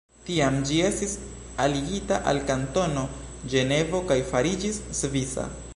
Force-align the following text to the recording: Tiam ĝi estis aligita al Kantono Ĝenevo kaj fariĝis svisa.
Tiam 0.27 0.55
ĝi 0.69 0.77
estis 0.85 1.13
aligita 1.65 2.17
al 2.33 2.41
Kantono 2.49 3.07
Ĝenevo 3.55 4.05
kaj 4.13 4.21
fariĝis 4.33 4.85
svisa. 5.03 5.51